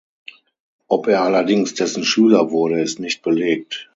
Ob 0.87 1.05
er 1.07 1.21
allerdings 1.21 1.75
dessen 1.75 2.03
Schüler 2.05 2.49
wurde, 2.49 2.81
ist 2.81 2.99
nicht 2.99 3.21
belegt. 3.21 3.87